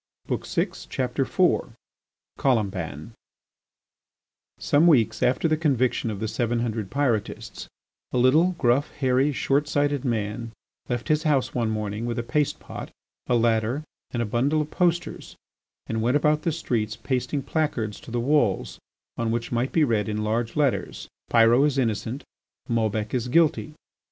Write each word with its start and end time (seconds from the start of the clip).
Their 0.25 0.37
wish 0.37 0.57
was 0.57 0.85
to 0.87 0.87
be 0.87 0.95
gratified. 1.13 1.19
IV. 1.27 1.61
COLOMBAN 2.39 3.13
Some 4.57 4.87
weeks 4.87 5.21
after 5.21 5.47
the 5.47 5.55
conviction 5.55 6.09
of 6.09 6.19
the 6.19 6.27
seven 6.27 6.61
hundred 6.61 6.89
Pyrotists, 6.89 7.67
a 8.11 8.17
little, 8.17 8.53
gruff, 8.53 8.89
hairy, 8.93 9.31
short 9.31 9.67
sighted 9.67 10.03
man 10.03 10.53
left 10.89 11.07
his 11.09 11.21
house 11.21 11.53
one 11.53 11.69
morning 11.69 12.07
with 12.07 12.17
a 12.17 12.23
paste 12.23 12.59
pot, 12.59 12.89
a 13.27 13.35
ladder, 13.35 13.83
and 14.09 14.23
a 14.23 14.25
bundle 14.25 14.61
of 14.61 14.71
posters 14.71 15.35
and 15.85 16.01
went 16.01 16.17
about 16.17 16.41
the 16.41 16.51
streets 16.51 16.95
pasting 16.95 17.43
placards 17.43 17.99
to 17.99 18.09
the 18.09 18.19
walls 18.19 18.79
on 19.17 19.29
which 19.29 19.51
might 19.51 19.71
be 19.71 19.83
read 19.83 20.09
in 20.09 20.23
large 20.23 20.55
letters: 20.55 21.09
Pyrot 21.29 21.61
is 21.67 21.77
innocent, 21.77 22.23
Maubec 22.67 23.13
is 23.13 23.27
guilty. 23.27 23.75